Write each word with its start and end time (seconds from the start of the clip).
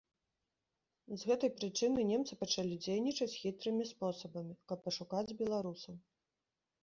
З 1.09 1.17
гэтай 1.31 1.51
прычыны 1.57 2.05
немцы 2.11 2.33
пачалі 2.39 2.79
дзейнічаць 2.85 3.37
хітрымі 3.43 3.83
спосабамі, 3.91 4.53
каб 4.71 4.79
ашукаць 4.93 5.27
беларусаў. 5.43 5.95